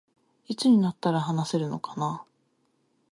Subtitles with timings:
[0.47, 2.25] いつになったら話せるのかな